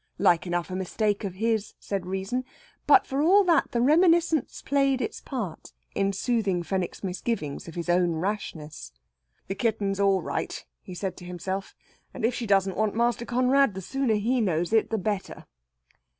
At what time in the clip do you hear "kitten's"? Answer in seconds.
9.53-9.99